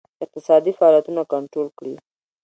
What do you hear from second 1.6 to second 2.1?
کړي.